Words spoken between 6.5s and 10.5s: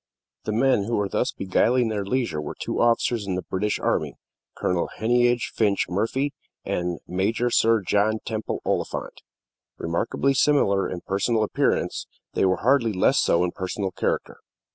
and Major Sir John Temple Oliphant. Remarkably